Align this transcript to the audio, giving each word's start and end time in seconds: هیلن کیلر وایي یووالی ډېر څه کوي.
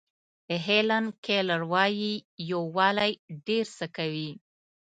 هیلن 0.65 1.05
کیلر 1.25 1.61
وایي 1.71 2.13
یووالی 2.51 3.11
ډېر 3.47 3.65
څه 3.77 3.85
کوي. 3.97 4.31